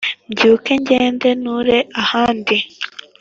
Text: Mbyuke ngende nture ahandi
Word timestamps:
Mbyuke 0.29 0.71
ngende 0.83 1.29
nture 1.41 1.77
ahandi 2.01 2.57